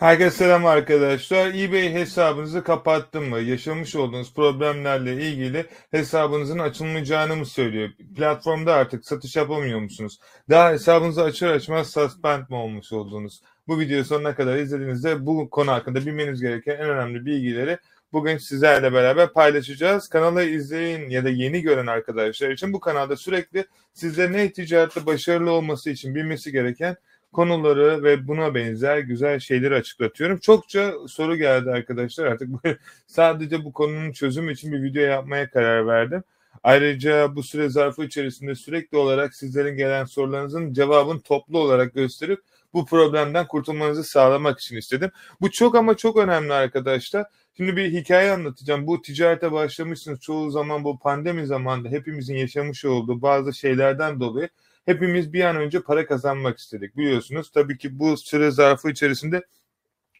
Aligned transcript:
Herkese 0.00 0.36
selam 0.36 0.66
arkadaşlar. 0.66 1.54
eBay 1.54 1.92
hesabınızı 1.92 2.64
kapattım 2.64 3.28
mı? 3.28 3.40
Yaşamış 3.40 3.96
olduğunuz 3.96 4.34
problemlerle 4.34 5.14
ilgili 5.14 5.66
hesabınızın 5.90 6.58
açılmayacağını 6.58 7.36
mı 7.36 7.46
söylüyor? 7.46 7.90
Platformda 8.16 8.74
artık 8.74 9.06
satış 9.06 9.36
yapamıyor 9.36 9.80
musunuz? 9.80 10.18
Daha 10.50 10.72
hesabınızı 10.72 11.22
açar 11.22 11.48
açmaz 11.48 11.90
suspend 11.90 12.48
mi 12.48 12.56
olmuş 12.56 12.92
oldunuz? 12.92 13.40
Bu 13.68 13.80
videoyu 13.80 14.04
sonuna 14.04 14.34
kadar 14.34 14.56
izlediğinizde 14.56 15.26
bu 15.26 15.50
konu 15.50 15.70
hakkında 15.70 16.06
bilmeniz 16.06 16.40
gereken 16.40 16.76
en 16.76 16.88
önemli 16.88 17.26
bilgileri 17.26 17.78
bugün 18.12 18.36
sizlerle 18.36 18.92
beraber 18.92 19.32
paylaşacağız. 19.32 20.08
Kanalı 20.08 20.44
izleyin 20.44 21.10
ya 21.10 21.24
da 21.24 21.28
yeni 21.28 21.62
gören 21.62 21.86
arkadaşlar 21.86 22.50
için 22.50 22.72
bu 22.72 22.80
kanalda 22.80 23.16
sürekli 23.16 23.64
sizlerin 23.92 24.34
e-ticarette 24.34 25.06
başarılı 25.06 25.50
olması 25.50 25.90
için 25.90 26.14
bilmesi 26.14 26.52
gereken 26.52 26.96
konuları 27.32 28.02
ve 28.04 28.28
buna 28.28 28.54
benzer 28.54 28.98
güzel 28.98 29.38
şeyleri 29.38 29.74
açıklatıyorum. 29.74 30.38
Çokça 30.38 30.94
soru 31.08 31.36
geldi 31.36 31.70
arkadaşlar 31.70 32.26
artık 32.26 32.48
sadece 33.06 33.64
bu 33.64 33.72
konunun 33.72 34.12
çözümü 34.12 34.52
için 34.52 34.72
bir 34.72 34.82
video 34.82 35.02
yapmaya 35.02 35.50
karar 35.50 35.86
verdim. 35.86 36.22
Ayrıca 36.62 37.36
bu 37.36 37.42
süre 37.42 37.68
zarfı 37.68 38.04
içerisinde 38.04 38.54
sürekli 38.54 38.98
olarak 38.98 39.34
sizlerin 39.34 39.76
gelen 39.76 40.04
sorularınızın 40.04 40.72
cevabını 40.72 41.20
toplu 41.20 41.58
olarak 41.58 41.94
gösterip 41.94 42.40
bu 42.74 42.86
problemden 42.86 43.46
kurtulmanızı 43.46 44.04
sağlamak 44.04 44.60
için 44.60 44.76
istedim. 44.76 45.10
Bu 45.40 45.50
çok 45.50 45.74
ama 45.74 45.96
çok 45.96 46.16
önemli 46.16 46.52
arkadaşlar. 46.52 47.26
Şimdi 47.56 47.76
bir 47.76 47.92
hikaye 47.92 48.32
anlatacağım. 48.32 48.86
Bu 48.86 49.02
ticarete 49.02 49.52
başlamışsınız 49.52 50.20
çoğu 50.20 50.50
zaman 50.50 50.84
bu 50.84 50.98
pandemi 50.98 51.46
zamanında 51.46 51.88
hepimizin 51.88 52.36
yaşamış 52.36 52.84
olduğu 52.84 53.22
bazı 53.22 53.52
şeylerden 53.52 54.20
dolayı 54.20 54.48
hepimiz 54.90 55.32
bir 55.32 55.44
an 55.44 55.56
önce 55.56 55.82
para 55.82 56.06
kazanmak 56.06 56.58
istedik 56.58 56.96
biliyorsunuz. 56.96 57.50
Tabii 57.50 57.78
ki 57.78 57.98
bu 57.98 58.16
süre 58.16 58.50
zarfı 58.50 58.90
içerisinde 58.90 59.42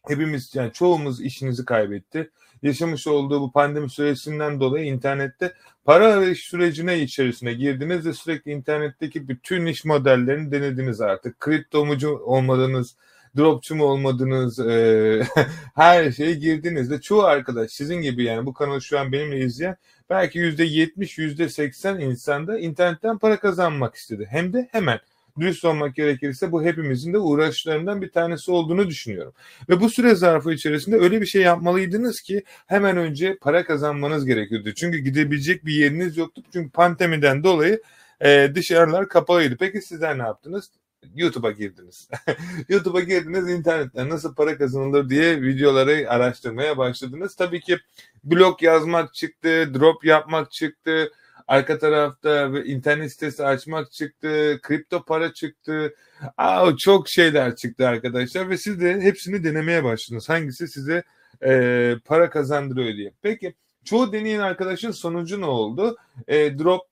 hepimiz 0.09 0.55
yani 0.55 0.73
çoğumuz 0.73 1.21
işinizi 1.21 1.65
kaybetti. 1.65 2.31
Yaşamış 2.63 3.07
olduğu 3.07 3.41
bu 3.41 3.53
pandemi 3.53 3.91
süresinden 3.91 4.61
dolayı 4.61 4.85
internette 4.85 5.55
para 5.85 6.07
arayış 6.07 6.45
sürecine 6.45 7.01
içerisine 7.01 7.53
girdiniz 7.53 8.07
ve 8.07 8.13
sürekli 8.13 8.51
internetteki 8.51 9.29
bütün 9.29 9.67
iş 9.67 9.85
modellerini 9.85 10.53
denediniz 10.53 11.01
artık. 11.01 11.41
Kriptomucu 11.41 12.11
olmadınız, 12.11 12.97
dropçu 13.37 13.75
mu 13.75 13.85
olmadınız, 13.85 14.59
e, 14.59 15.23
her 15.75 16.13
şeye 16.13 16.35
girdiniz 16.35 16.91
de 16.91 17.01
çoğu 17.01 17.23
arkadaş 17.23 17.71
sizin 17.71 17.97
gibi 17.97 18.25
yani 18.25 18.47
bu 18.47 18.53
kanalı 18.53 18.83
şu 18.83 18.99
an 18.99 19.13
benimle 19.13 19.39
izleyen 19.39 19.77
belki 20.11 20.39
yüzde 20.39 20.65
yetmiş, 20.65 21.19
yüzde 21.19 21.49
seksen 21.49 22.01
insanda 22.01 22.59
internetten 22.59 23.19
para 23.19 23.41
kazanmak 23.41 23.95
istedi. 23.95 24.27
Hem 24.31 24.53
de 24.53 24.69
hemen. 24.73 25.01
Dürüst 25.41 25.65
olmak 25.65 25.95
gerekirse 25.95 26.53
bu 26.53 26.65
hepimizin 26.65 27.13
de 27.13 27.19
uğraşlarından 27.19 28.03
bir 28.03 28.11
tanesi 28.11 28.51
olduğunu 28.51 28.89
düşünüyorum. 28.89 29.33
Ve 29.69 29.81
bu 29.81 29.91
süre 29.91 30.15
zarfı 30.15 30.53
içerisinde 30.53 30.97
öyle 30.97 31.21
bir 31.21 31.27
şey 31.27 31.43
yapmalıydınız 31.43 32.21
ki 32.21 32.43
hemen 32.67 32.97
önce 32.97 33.39
para 33.41 33.65
kazanmanız 33.65 34.27
gerekiyordu. 34.27 34.75
Çünkü 34.75 34.99
gidebilecek 34.99 35.67
bir 35.67 35.73
yeriniz 35.73 36.17
yoktu. 36.17 36.43
Çünkü 36.53 36.71
pandemiden 36.71 37.45
dolayı 37.45 37.83
e, 38.21 38.49
dışarılar 38.55 39.09
kapalıydı. 39.09 39.57
Peki 39.61 39.83
sizler 39.83 40.19
ne 40.19 40.23
yaptınız? 40.23 40.71
YouTube'a 41.15 41.51
girdiniz. 41.51 42.09
YouTube'a 42.69 43.01
girdiniz 43.01 43.49
internetten 43.49 44.09
nasıl 44.09 44.35
para 44.35 44.59
kazanılır 44.59 45.09
diye 45.09 45.43
videoları 45.43 46.11
araştırmaya 46.11 46.79
başladınız. 46.79 47.35
Tabii 47.35 47.61
ki 47.61 47.79
blog 48.25 48.63
yazmak 48.63 49.15
çıktı, 49.15 49.75
drop 49.75 50.05
yapmak 50.05 50.53
çıktı, 50.53 51.13
arka 51.49 51.79
tarafta 51.79 52.49
internet 52.65 53.13
sitesi 53.13 53.45
açmak 53.45 53.93
çıktı, 53.93 54.59
kripto 54.63 55.05
para 55.05 55.33
çıktı. 55.33 55.95
Aa, 56.37 56.77
çok 56.77 57.09
şeyler 57.09 57.57
çıktı 57.57 57.89
arkadaşlar 57.89 58.51
ve 58.51 58.57
siz 58.59 58.81
de 58.81 59.01
hepsini 59.01 59.45
denemeye 59.45 59.85
başladınız. 59.85 60.29
Hangisi 60.29 60.69
size 60.69 61.03
e, 61.45 61.95
para 62.05 62.31
kazandırıyor 62.31 62.97
diye. 62.97 63.13
Peki 63.23 63.55
çoğu 63.85 64.13
deneyen 64.13 64.41
arkadaşın 64.41 64.91
sonucu 64.91 65.41
ne 65.41 65.47
oldu? 65.47 65.97
E, 66.29 66.59
drop 66.59 66.83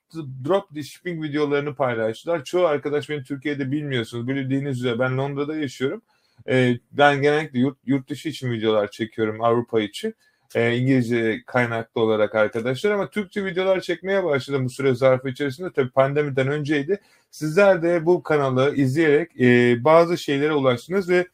drop 0.44 0.82
shipping 0.82 1.24
videolarını 1.24 1.74
paylaştılar. 1.74 2.44
Çoğu 2.44 2.66
arkadaş 2.66 3.10
beni 3.10 3.24
Türkiye'de 3.24 3.70
bilmiyorsunuz. 3.70 4.28
Bildiğiniz 4.28 4.78
üzere 4.78 4.98
ben 4.98 5.18
Londra'da 5.18 5.56
yaşıyorum. 5.56 6.02
E, 6.48 6.78
ben 6.92 7.22
genellikle 7.22 7.58
yurt, 7.58 7.78
yurt 7.86 8.10
dışı 8.10 8.28
için 8.28 8.52
videolar 8.52 8.90
çekiyorum 8.90 9.44
Avrupa 9.44 9.80
için. 9.80 10.14
E, 10.54 10.76
İngilizce 10.76 11.42
kaynaklı 11.46 12.00
olarak 12.00 12.34
arkadaşlar 12.34 12.90
ama 12.90 13.10
Türkçe 13.10 13.44
videolar 13.44 13.80
çekmeye 13.80 14.24
başladım 14.24 14.64
bu 14.64 14.70
süre 14.70 14.94
zarfı 14.94 15.28
içerisinde. 15.28 15.72
Tabii 15.72 15.90
pandemiden 15.90 16.48
önceydi. 16.48 17.00
Sizler 17.30 17.82
de 17.82 18.06
bu 18.06 18.22
kanalı 18.22 18.74
izleyerek 18.76 19.40
e, 19.40 19.84
bazı 19.84 20.18
şeylere 20.18 20.52
ulaştınız 20.52 21.08
ve 21.08 21.26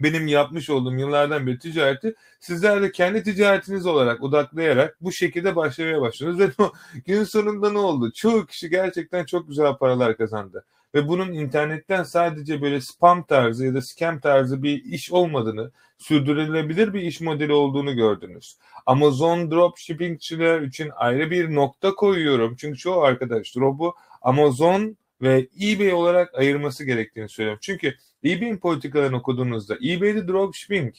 benim 0.00 0.26
yapmış 0.26 0.70
olduğum 0.70 0.94
yıllardan 0.94 1.46
beri 1.46 1.58
ticareti 1.58 2.14
sizler 2.40 2.82
de 2.82 2.92
kendi 2.92 3.22
ticaretiniz 3.22 3.86
olarak 3.86 4.22
odaklayarak 4.22 4.96
bu 5.00 5.12
şekilde 5.12 5.56
başlamaya 5.56 6.00
başladınız 6.00 6.38
ve 6.38 6.50
gün 7.06 7.24
sonunda 7.24 7.72
ne 7.72 7.78
oldu? 7.78 8.12
Çoğu 8.12 8.46
kişi 8.46 8.70
gerçekten 8.70 9.24
çok 9.24 9.48
güzel 9.48 9.74
paralar 9.74 10.16
kazandı 10.16 10.64
ve 10.94 11.08
bunun 11.08 11.32
internetten 11.32 12.02
sadece 12.02 12.62
böyle 12.62 12.80
spam 12.80 13.22
tarzı 13.22 13.66
ya 13.66 13.74
da 13.74 13.82
scam 13.82 14.20
tarzı 14.20 14.62
bir 14.62 14.84
iş 14.84 15.12
olmadığını, 15.12 15.70
sürdürülebilir 15.98 16.94
bir 16.94 17.02
iş 17.02 17.20
modeli 17.20 17.52
olduğunu 17.52 17.96
gördünüz. 17.96 18.56
Amazon 18.86 19.50
dropshippingçiler 19.50 20.60
için 20.60 20.90
ayrı 20.96 21.30
bir 21.30 21.54
nokta 21.54 21.94
koyuyorum. 21.94 22.56
Çünkü 22.58 22.78
çoğu 22.78 23.02
arkadaş 23.02 23.56
drop'u 23.56 23.94
Amazon 24.22 24.96
ve 25.22 25.48
eBay 25.62 25.92
olarak 25.92 26.34
ayırması 26.34 26.84
gerektiğini 26.84 27.28
söylüyorum. 27.28 27.60
Çünkü 27.62 27.94
eBay'in 28.24 28.56
politikalarını 28.58 29.16
okuduğunuzda 29.16 29.74
eBay'de 29.74 30.28
dropshipping 30.28 30.94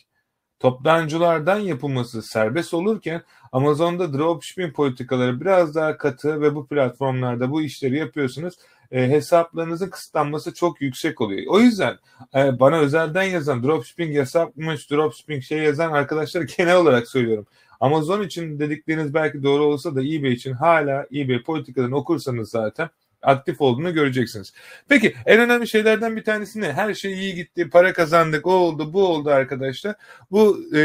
toptancılardan 0.59 1.59
yapılması 1.59 2.21
serbest 2.21 2.73
olurken 2.73 3.21
Amazon'da 3.51 4.13
dropshipping 4.13 4.75
politikaları 4.75 5.41
biraz 5.41 5.75
daha 5.75 5.97
katı 5.97 6.41
ve 6.41 6.55
bu 6.55 6.67
platformlarda 6.67 7.51
bu 7.51 7.61
işleri 7.61 7.97
yapıyorsunuz. 7.97 8.53
E, 8.91 9.09
hesaplarınızın 9.09 9.89
kısıtlanması 9.89 10.53
çok 10.53 10.81
yüksek 10.81 11.21
oluyor. 11.21 11.43
O 11.47 11.59
yüzden 11.59 11.97
e, 12.35 12.59
bana 12.59 12.77
özelden 12.77 13.23
yazan 13.23 13.63
dropshipping 13.63 14.15
yasakmış, 14.15 14.91
dropshipping 14.91 15.43
şey 15.43 15.57
yazan 15.57 15.91
arkadaşlar 15.91 16.41
genel 16.57 16.75
olarak 16.75 17.07
söylüyorum. 17.07 17.45
Amazon 17.79 18.21
için 18.23 18.59
dedikleriniz 18.59 19.13
belki 19.13 19.43
doğru 19.43 19.63
olsa 19.63 19.95
da 19.95 20.01
eBay 20.01 20.33
için 20.33 20.53
hala 20.53 21.07
eBay 21.15 21.43
politikalarını 21.43 21.95
okursanız 21.95 22.49
zaten 22.49 22.89
aktif 23.21 23.61
olduğunu 23.61 23.93
göreceksiniz. 23.93 24.53
Peki 24.89 25.15
en 25.25 25.39
önemli 25.39 25.67
şeylerden 25.67 26.15
bir 26.15 26.23
tanesi 26.23 26.61
ne? 26.61 26.73
Her 26.73 26.93
şey 26.93 27.13
iyi 27.13 27.35
gitti, 27.35 27.69
para 27.69 27.93
kazandık, 27.93 28.47
o 28.47 28.51
oldu, 28.51 28.93
bu 28.93 29.07
oldu 29.07 29.29
arkadaşlar. 29.29 29.95
Bu 30.31 30.75
e, 30.75 30.81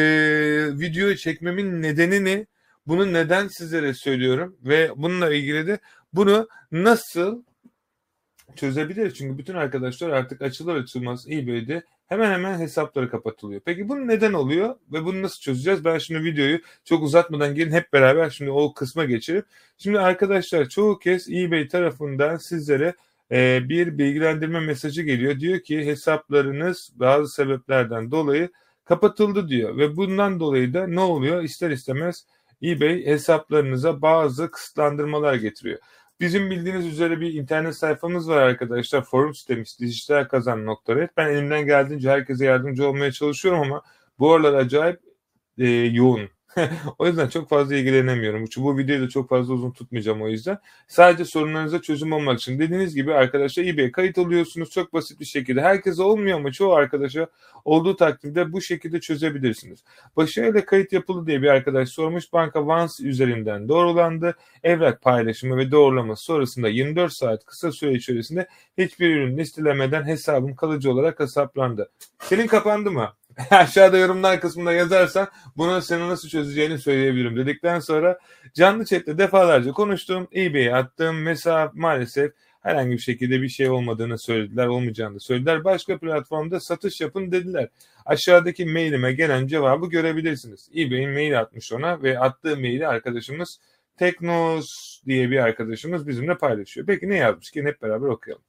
videoyu 0.79 1.17
çekmemin 1.17 1.83
nedeni 1.83 2.25
ne? 2.25 2.47
Bunu 2.87 3.13
neden 3.13 3.49
sizlere 3.49 3.95
söylüyorum 3.95 4.57
ve 4.63 4.91
bununla 4.97 5.35
ilgili 5.35 5.67
de 5.67 5.79
bunu 6.13 6.49
nasıl 6.73 7.43
çözebiliriz? 8.57 9.15
Çünkü 9.15 9.39
bütün 9.39 9.55
arkadaşlar 9.55 10.11
artık 10.11 10.43
açılır 10.43 10.77
açılmaz 10.77 11.31
eBay'de 11.31 11.83
hemen 12.07 12.33
hemen 12.33 12.59
hesapları 12.59 13.11
kapatılıyor. 13.11 13.61
Peki 13.65 13.89
bu 13.89 14.09
neden 14.09 14.33
oluyor 14.33 14.77
ve 14.93 15.05
bunu 15.05 15.23
nasıl 15.23 15.41
çözeceğiz? 15.41 15.85
Ben 15.85 15.99
şimdi 15.99 16.25
videoyu 16.25 16.59
çok 16.85 17.03
uzatmadan 17.03 17.55
gelin 17.55 17.73
hep 17.73 17.93
beraber 17.93 18.31
şimdi 18.31 18.51
o 18.51 18.75
kısma 18.75 19.05
geçelim. 19.05 19.43
Şimdi 19.79 20.01
arkadaşlar 20.01 20.69
çoğu 20.69 20.99
kez 20.99 21.29
eBay 21.31 21.69
tarafından 21.69 22.37
sizlere 22.37 22.95
e, 23.31 23.69
bir 23.69 23.99
bilgilendirme 23.99 24.61
mesajı 24.61 25.03
geliyor. 25.03 25.41
Diyor 25.41 25.61
ki 25.61 25.87
hesaplarınız 25.87 26.93
bazı 26.95 27.35
sebeplerden 27.35 28.11
dolayı 28.11 28.51
kapatıldı 28.85 29.49
diyor 29.49 29.77
ve 29.77 29.97
bundan 29.97 30.41
dolayı 30.41 30.75
da 30.75 30.87
ne 30.87 31.01
oluyor? 31.01 31.43
İster 31.43 31.71
istemez 31.71 32.27
eBay 32.63 33.07
hesaplarınıza 33.07 34.03
bazı 34.03 34.51
kısıtlandırmalar 34.51 35.35
getiriyor. 35.35 35.79
Bizim 36.21 36.51
bildiğiniz 36.51 36.87
üzere 36.87 37.21
bir 37.21 37.35
internet 37.35 37.77
sayfamız 37.77 38.29
var 38.29 38.37
arkadaşlar. 38.37 39.05
Forum 39.05 39.35
sitemiz 39.35 39.79
dijitalkazan.net. 39.81 41.17
Ben 41.17 41.29
elimden 41.31 41.67
geldiğince 41.67 42.11
herkese 42.11 42.45
yardımcı 42.45 42.89
olmaya 42.89 43.13
çalışıyorum 43.13 43.61
ama 43.61 43.83
bu 44.19 44.33
aralar 44.33 44.55
acayip 44.55 45.01
e, 45.59 45.69
yoğun. 45.69 46.36
o 46.99 47.07
yüzden 47.07 47.29
çok 47.29 47.49
fazla 47.49 47.75
ilgilenemiyorum. 47.75 48.45
Bu 48.57 48.79
videoyu 48.79 49.03
da 49.03 49.09
çok 49.09 49.29
fazla 49.29 49.55
uzun 49.55 49.71
tutmayacağım 49.71 50.23
o 50.23 50.29
yüzden. 50.29 50.59
Sadece 50.89 51.25
sorunlarınıza 51.25 51.83
çözüm 51.83 52.13
olmak 52.13 52.39
için. 52.39 52.59
Dediğiniz 52.59 52.95
gibi 52.95 53.15
arkadaşlar 53.15 53.65
eBay 53.65 53.93
kayıt 53.93 54.19
oluyorsunuz 54.19 54.71
çok 54.71 54.93
basit 54.93 55.21
bir 55.21 55.25
şekilde. 55.25 55.61
Herkese 55.61 56.03
olmuyor 56.03 56.39
ama 56.39 56.53
çoğu 56.53 56.75
arkadaşa 56.75 57.27
olduğu 57.65 57.97
takdirde 57.97 58.53
bu 58.53 58.61
şekilde 58.61 59.01
çözebilirsiniz. 59.01 59.85
Başarıyla 60.17 60.65
kayıt 60.65 60.93
yapıldı 60.93 61.27
diye 61.27 61.43
bir 61.43 61.49
arkadaş 61.49 61.89
sormuş. 61.89 62.33
Banka 62.33 62.67
Vans 62.67 63.01
üzerinden 63.01 63.69
doğrulandı. 63.69 64.37
Evrak 64.63 65.03
paylaşımı 65.03 65.57
ve 65.57 65.71
doğrulaması 65.71 66.25
sonrasında 66.25 66.69
24 66.69 67.13
saat 67.13 67.45
kısa 67.45 67.73
süre 67.73 67.93
içerisinde 67.93 68.49
hiçbir 68.79 69.17
ürün 69.17 69.39
listelemeden 69.39 70.05
hesabım 70.05 70.55
kalıcı 70.55 70.93
olarak 70.93 71.21
hesaplandı. 71.21 71.91
Senin 72.19 72.47
kapandı 72.47 72.91
mı? 72.91 73.13
aşağıda 73.51 73.99
yorumlar 73.99 74.41
kısmında 74.41 74.73
yazarsan 74.73 75.29
bunu 75.57 75.83
senin 75.83 76.09
nasıl 76.09 76.29
çözeceğini 76.29 76.79
söyleyebilirim 76.79 77.37
dedikten 77.37 77.81
sonra 77.81 78.19
canlı 78.55 78.85
chatte 78.85 79.19
defalarca 79.19 79.73
konuştum. 79.73 80.29
eBay'e 80.35 80.75
attım. 80.75 81.23
Mesela 81.23 81.71
maalesef 81.75 82.33
Herhangi 82.67 82.93
bir 82.93 82.99
şekilde 82.99 83.43
bir 83.43 83.49
şey 83.49 83.71
olmadığını 83.71 84.19
söylediler, 84.19 84.67
olmayacağını 84.67 85.21
söylediler. 85.21 85.65
Başka 85.65 85.99
platformda 85.99 86.61
satış 86.61 87.01
yapın 87.01 87.33
dediler. 87.33 87.69
Aşağıdaki 88.07 88.67
mailime 88.67 89.13
gelen 89.13 89.47
cevabı 89.47 89.87
görebilirsiniz. 89.87 90.69
eBay'in 90.77 91.11
mail 91.11 91.41
atmış 91.41 91.73
ona 91.73 92.03
ve 92.03 92.19
attığı 92.19 92.57
maili 92.57 92.87
arkadaşımız 92.87 93.61
Teknos 93.97 95.01
diye 95.07 95.31
bir 95.31 95.39
arkadaşımız 95.39 96.09
bizimle 96.09 96.39
paylaşıyor. 96.39 96.87
Peki 96.87 97.09
ne 97.09 97.17
yazmış 97.17 97.51
ki 97.51 97.63
hep 97.65 97.83
beraber 97.83 98.09
okuyalım. 98.09 98.45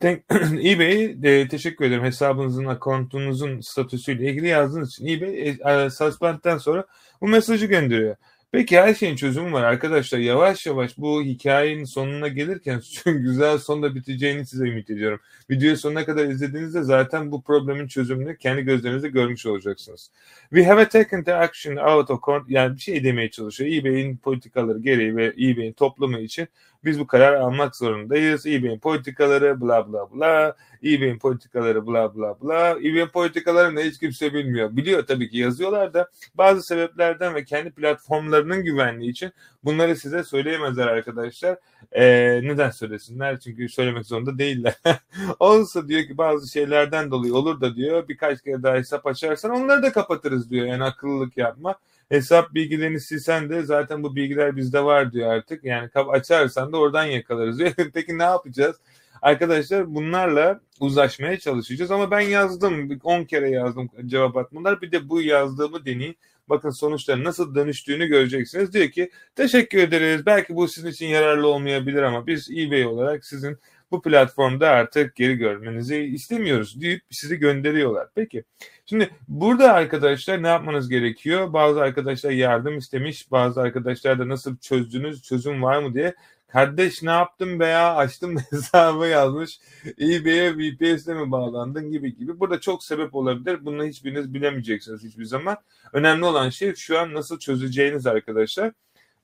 eBay 0.02 1.16
e, 1.22 1.48
teşekkür 1.48 1.84
ederim 1.84 2.04
hesabınızın, 2.04 2.64
akontunuzun 2.64 3.60
statüsüyle 3.60 4.30
ilgili 4.30 4.48
yazdığınız 4.48 4.92
için. 4.92 5.06
eBay 5.06 5.48
e, 5.84 5.90
suspend'den 5.90 6.58
sonra 6.58 6.86
bu 7.20 7.28
mesajı 7.28 7.66
gönderiyor. 7.66 8.16
Peki 8.52 8.80
her 8.80 8.94
şeyin 8.94 9.16
çözümü 9.16 9.52
var 9.52 9.62
arkadaşlar. 9.62 10.18
Yavaş 10.18 10.66
yavaş 10.66 10.98
bu 10.98 11.22
hikayenin 11.22 11.84
sonuna 11.84 12.28
gelirken 12.28 12.82
güzel 13.04 13.58
sonda 13.58 13.94
biteceğini 13.94 14.46
size 14.46 14.68
ümit 14.68 14.90
ediyorum. 14.90 15.20
Videoyu 15.50 15.76
sonuna 15.76 16.04
kadar 16.04 16.24
izlediğinizde 16.24 16.82
zaten 16.82 17.32
bu 17.32 17.42
problemin 17.42 17.88
çözümünü 17.88 18.38
kendi 18.38 18.62
gözlerinizle 18.62 19.08
görmüş 19.08 19.46
olacaksınız. 19.46 20.10
We 20.50 20.64
have 20.64 20.88
taken 20.88 21.24
the 21.24 21.34
action 21.34 21.76
out 21.76 22.10
of 22.10 22.22
court 22.22 22.50
yani 22.50 22.76
bir 22.76 22.80
şey 22.80 23.04
demeye 23.04 23.30
çalışıyor. 23.30 23.70
eBay'in 23.72 24.16
politikaları 24.16 24.78
gereği 24.78 25.16
ve 25.16 25.26
eBay'in 25.26 25.72
toplumu 25.72 26.18
için 26.18 26.48
biz 26.84 27.00
bu 27.00 27.06
karar 27.06 27.34
almak 27.34 27.76
zorundayız. 27.76 28.46
eBay'in 28.46 28.78
politikaları 28.78 29.60
bla 29.60 29.92
bla 29.92 30.12
bla. 30.12 30.56
eBay'in 30.84 31.18
politikaları 31.18 31.86
bla 31.86 32.14
bla 32.14 32.40
bla. 32.42 32.70
eBay'in 32.70 33.08
politikalarını 33.08 33.80
hiç 33.80 33.98
kimse 33.98 34.34
bilmiyor. 34.34 34.76
Biliyor 34.76 35.06
tabii 35.06 35.30
ki 35.30 35.38
yazıyorlar 35.38 35.94
da 35.94 36.08
bazı 36.34 36.62
sebeplerden 36.62 37.34
ve 37.34 37.44
kendi 37.44 37.70
platformlarının 37.70 38.64
güvenliği 38.64 39.10
için 39.10 39.32
bunları 39.64 39.96
size 39.96 40.24
söyleyemezler 40.24 40.86
arkadaşlar. 40.86 41.58
Ee, 41.92 42.40
neden 42.42 42.70
söylesinler? 42.70 43.40
Çünkü 43.40 43.68
söylemek 43.68 44.06
zorunda 44.06 44.38
değiller. 44.38 44.74
Olsa 45.38 45.88
diyor 45.88 46.02
ki 46.02 46.18
bazı 46.18 46.52
şeylerden 46.52 47.10
dolayı 47.10 47.34
olur 47.34 47.60
da 47.60 47.76
diyor 47.76 48.08
birkaç 48.08 48.42
kere 48.42 48.62
daha 48.62 48.74
hesap 48.74 49.06
açarsan 49.06 49.50
onları 49.50 49.82
da 49.82 49.92
kapatırız 49.92 50.50
diyor. 50.50 50.66
Yani 50.66 50.84
akıllılık 50.84 51.36
yapma 51.36 51.74
hesap 52.08 52.54
bilgilerini 52.54 53.00
silsen 53.00 53.50
de 53.50 53.62
zaten 53.62 54.02
bu 54.02 54.16
bilgiler 54.16 54.56
bizde 54.56 54.84
var 54.84 55.12
diyor 55.12 55.30
artık. 55.30 55.64
Yani 55.64 55.90
açarsan 55.94 56.72
da 56.72 56.76
oradan 56.76 57.04
yakalarız. 57.04 57.60
Peki 57.94 58.18
ne 58.18 58.22
yapacağız? 58.22 58.76
Arkadaşlar 59.22 59.94
bunlarla 59.94 60.60
uzlaşmaya 60.80 61.38
çalışacağız 61.38 61.90
ama 61.90 62.10
ben 62.10 62.20
yazdım 62.20 63.00
10 63.04 63.24
kere 63.24 63.50
yazdım 63.50 63.90
cevap 64.06 64.36
atmalar 64.36 64.82
bir 64.82 64.92
de 64.92 65.08
bu 65.08 65.22
yazdığımı 65.22 65.84
deneyin 65.84 66.16
bakın 66.48 66.70
sonuçların 66.70 67.24
nasıl 67.24 67.54
dönüştüğünü 67.54 68.06
göreceksiniz. 68.06 68.72
Diyor 68.72 68.88
ki 68.88 69.10
teşekkür 69.36 69.78
ederiz 69.78 70.26
belki 70.26 70.56
bu 70.56 70.68
sizin 70.68 70.88
için 70.88 71.06
yararlı 71.06 71.46
olmayabilir 71.48 72.02
ama 72.02 72.26
biz 72.26 72.50
eBay 72.50 72.86
olarak 72.86 73.24
sizin 73.24 73.58
bu 73.90 74.02
platformda 74.02 74.68
artık 74.68 75.16
geri 75.16 75.34
görmenizi 75.36 75.96
istemiyoruz 75.96 76.80
deyip 76.80 77.02
sizi 77.10 77.36
gönderiyorlar. 77.36 78.08
Peki 78.14 78.44
şimdi 78.86 79.10
burada 79.28 79.72
arkadaşlar 79.72 80.42
ne 80.42 80.48
yapmanız 80.48 80.88
gerekiyor? 80.88 81.52
Bazı 81.52 81.80
arkadaşlar 81.80 82.30
yardım 82.30 82.78
istemiş, 82.78 83.30
bazı 83.30 83.60
arkadaşlar 83.60 84.18
da 84.18 84.28
nasıl 84.28 84.56
çözdünüz, 84.56 85.22
çözüm 85.22 85.62
var 85.62 85.78
mı 85.78 85.94
diye 85.94 86.14
kardeş 86.48 87.02
ne 87.02 87.10
yaptın 87.10 87.60
veya 87.60 87.94
açtım 87.94 88.36
hesabı 88.50 89.06
yazmış. 89.06 89.60
eBay'e 90.00 90.54
VPS'le 90.58 91.06
mi 91.08 91.30
bağlandın 91.30 91.90
gibi 91.90 92.16
gibi. 92.16 92.40
Burada 92.40 92.60
çok 92.60 92.84
sebep 92.84 93.14
olabilir. 93.14 93.64
Bunu 93.64 93.84
hiçbiriniz 93.84 94.34
bilemeyeceksiniz 94.34 95.04
hiçbir 95.04 95.24
zaman. 95.24 95.56
Önemli 95.92 96.24
olan 96.24 96.50
şey 96.50 96.74
şu 96.74 96.98
an 96.98 97.14
nasıl 97.14 97.38
çözeceğiniz 97.38 98.06
arkadaşlar. 98.06 98.72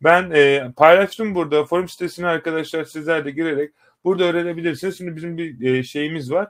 Ben 0.04 0.30
e, 0.30 0.72
paylaştım 0.76 1.34
burada 1.34 1.64
forum 1.64 1.88
sitesine 1.88 2.26
arkadaşlar 2.26 2.84
sizler 2.84 3.24
de 3.24 3.30
girerek 3.30 3.72
Burada 4.04 4.24
öğrenebilirsiniz. 4.24 4.98
Şimdi 4.98 5.16
bizim 5.16 5.38
bir 5.38 5.74
e, 5.74 5.82
şeyimiz 5.82 6.30
var. 6.30 6.48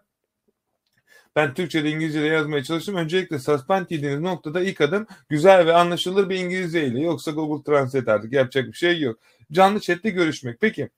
Ben 1.37 1.55
Türkçe'de 1.55 1.91
İngilizce'de 1.91 2.27
yazmaya 2.27 2.63
çalıştım. 2.65 2.97
Öncelikle 2.97 3.39
suspend 3.39 3.91
dediğiniz 3.91 4.21
noktada 4.21 4.61
ilk 4.61 4.81
adım 4.81 5.07
güzel 5.29 5.67
ve 5.67 5.73
anlaşılır 5.73 6.29
bir 6.29 6.37
İngilizce 6.37 6.87
ile. 6.87 7.01
Yoksa 7.01 7.31
Google 7.31 7.65
Translate 7.65 8.13
artık 8.13 8.33
yapacak 8.33 8.67
bir 8.67 8.73
şey 8.73 9.01
yok. 9.01 9.19
Canlı 9.53 9.81
chatte 9.81 10.11
görüşmek. 10.11 10.61
Peki 10.61 10.89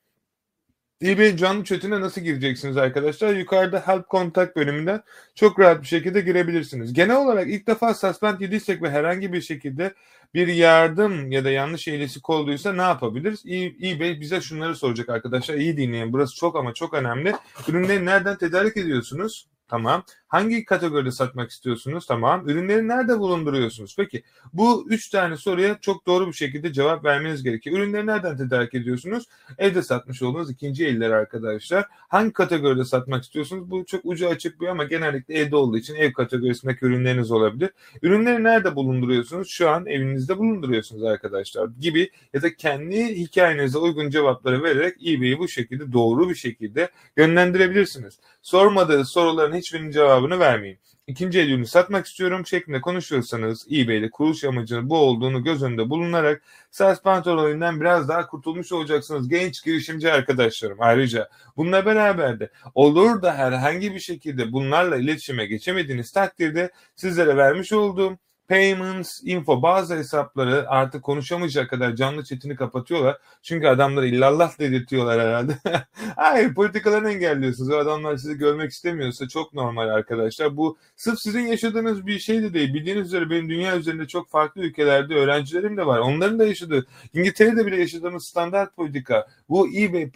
eBay 1.02 1.37
canlı 1.37 1.64
chatine 1.64 2.00
nasıl 2.00 2.20
gireceksiniz 2.20 2.76
arkadaşlar? 2.76 3.34
Yukarıda 3.34 3.81
Help 3.87 4.10
Contact 4.10 4.56
bölümünden 4.56 5.02
çok 5.34 5.60
rahat 5.60 5.82
bir 5.82 5.87
şekilde 5.87 6.20
girebilirsiniz. 6.20 6.93
Genel 6.93 7.16
olarak 7.16 7.48
ilk 7.48 7.66
defa 7.66 7.94
suspend 7.94 8.40
yediysek 8.40 8.82
ve 8.82 8.90
herhangi 8.90 9.32
bir 9.32 9.40
şekilde 9.40 9.94
bir 10.34 10.48
yardım 10.48 11.31
ya 11.31 11.44
da 11.44 11.50
yanlış 11.50 11.88
eylesi 11.88 12.22
kolduysa 12.22 12.72
ne 12.72 12.82
yapabiliriz? 12.82 13.44
eBay 13.82 14.20
bize 14.20 14.40
şunları 14.40 14.76
soracak 14.76 15.08
arkadaşlar. 15.08 15.54
İyi 15.54 15.76
dinleyin. 15.76 16.12
Burası 16.12 16.37
çok 16.37 16.56
ama 16.56 16.75
çok 16.75 16.94
önemli. 16.94 17.34
Ürünleri 17.69 18.06
nereden 18.06 18.38
tedarik 18.38 18.76
ediyorsunuz? 18.76 19.46
Tamam. 19.69 20.04
Hangi 20.28 20.64
kategoride 20.64 21.11
satmak 21.11 21.50
istiyorsunuz? 21.50 22.06
Tamam. 22.06 22.49
Ürünleri 22.49 22.88
nerede 22.88 23.19
bulunduruyorsunuz? 23.19 23.94
Peki 23.96 24.23
bu 24.52 24.87
üç 24.88 25.08
tane 25.08 25.37
soruya 25.37 25.78
çok 25.81 26.06
doğru 26.06 26.28
bir 26.28 26.32
şekilde 26.32 26.73
cevap 26.73 27.05
vermeniz 27.05 27.43
gerekiyor. 27.43 27.78
Ürünleri 27.78 28.06
nereden 28.06 28.37
tedarik 28.37 28.75
ediyorsunuz? 28.75 29.25
Evde 29.58 29.82
satmış 29.82 30.23
olduğunuz 30.23 30.50
ikinci 30.50 30.87
eller 30.87 31.11
arkadaşlar. 31.11 31.84
Hangi 31.90 32.32
kategoride 32.32 32.84
satmak 32.84 33.23
istiyorsunuz? 33.25 33.70
Bu 33.70 33.84
çok 33.84 34.00
ucu 34.05 34.28
açık 34.28 34.61
bir 34.61 34.67
ama 34.67 34.84
genellikle 34.84 35.34
evde 35.34 35.56
olduğu 35.56 35.76
için 35.78 35.94
ev 35.94 36.12
kategorisindeki 36.12 36.84
ürünleriniz 36.84 37.31
olabilir. 37.31 37.70
Ürünleri 38.02 38.44
nerede 38.44 38.76
bulunduruyorsunuz? 38.76 39.49
Şu 39.50 39.70
an 39.70 39.87
evinizde 39.87 40.38
bulunduruyorsunuz 40.38 41.02
arkadaşlar 41.02 41.69
gibi 41.81 42.11
ya 42.34 42.43
da 42.43 42.55
kendi 42.55 43.17
hikayenize 43.17 43.78
uygun 43.78 44.11
cevapları 44.11 44.62
vererek 44.62 45.08
eBay'i 45.08 45.38
bu 45.38 45.49
şekilde 45.49 45.93
doğru 45.93 46.28
bir 46.28 46.34
şekilde 46.34 46.90
yönlendirebilirsiniz. 47.17 48.19
Sormadığı 48.43 49.05
soruların 49.05 49.56
hiçbirinin 49.56 49.90
cevabını 50.26 50.40
vermeyin. 50.40 50.78
İkinci 51.06 51.40
el 51.40 51.49
ürünü 51.50 51.67
satmak 51.67 52.06
istiyorum 52.06 52.46
şeklinde 52.46 52.81
konuşuyorsanız 52.81 53.67
eBay'de 53.73 54.11
kuruluş 54.11 54.44
amacının 54.44 54.90
bu 54.90 54.96
olduğunu 54.96 55.44
göz 55.44 55.62
önünde 55.62 55.90
bulunarak 55.90 56.43
SaaS 56.70 57.02
pantolonundan 57.02 57.81
biraz 57.81 58.08
daha 58.08 58.26
kurtulmuş 58.26 58.73
olacaksınız 58.73 59.28
genç 59.28 59.64
girişimci 59.64 60.12
arkadaşlarım. 60.12 60.78
Ayrıca 60.81 61.28
bununla 61.56 61.87
beraber 61.87 62.40
de 62.40 62.50
olur 62.75 63.23
da 63.23 63.34
herhangi 63.34 63.94
bir 63.94 64.00
şekilde 64.00 64.52
bunlarla 64.52 64.96
iletişime 64.96 65.46
geçemediğiniz 65.46 66.12
takdirde 66.12 66.70
sizlere 66.96 67.37
vermiş 67.37 67.73
olduğum 67.73 68.19
Payments, 68.48 69.20
info 69.25 69.62
bazı 69.62 69.96
hesapları 69.96 70.70
artık 70.70 71.02
konuşamayacak 71.02 71.70
kadar 71.70 71.96
canlı 71.96 72.25
chatini 72.25 72.56
kapatıyorlar. 72.56 73.19
Çünkü 73.43 73.66
adamları 73.66 74.06
illallah 74.06 74.58
dedirtiyorlar 74.58 75.20
herhalde. 75.20 75.58
Hayır 76.16 76.54
politikalarını 76.54 77.12
engelliyorsunuz. 77.12 77.70
O 77.70 77.76
adamlar 77.76 78.16
sizi 78.16 78.38
görmek 78.38 78.70
istemiyorsa 78.70 79.28
çok 79.28 79.54
normal 79.54 79.88
arkadaşlar. 79.88 80.56
Bu 80.56 80.78
sırf 80.97 81.18
sizin 81.18 81.47
yaşadığınız 81.47 82.06
bir 82.06 82.18
şey 82.18 82.42
de 82.42 82.54
değil. 82.54 82.75
Bildiğiniz 82.75 83.06
üzere 83.06 83.30
benim 83.30 83.49
dünya 83.49 83.76
üzerinde 83.76 84.06
çok 84.06 84.30
farklı 84.30 84.62
ülkelerde 84.62 85.14
öğrencilerim 85.14 85.76
de 85.76 85.87
var. 85.87 85.99
Onların 85.99 86.38
da 86.38 86.47
yaşadığı, 86.47 86.87
İngiltere'de 87.14 87.66
bile 87.66 87.76
yaşadığımız 87.76 88.26
standart 88.26 88.76
politika. 88.76 89.26
Bu 89.49 89.68
eBay 89.68 90.11